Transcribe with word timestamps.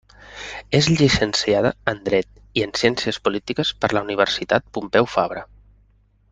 És 0.77 0.87
llicenciada 1.01 1.71
en 1.91 2.01
Dret 2.07 2.31
i 2.61 2.65
en 2.67 2.75
Ciències 2.83 3.21
Polítiques 3.29 3.75
per 3.85 3.93
la 3.97 4.05
Universitat 4.09 4.69
Pompeu 4.79 5.13
Fabra. 5.19 5.49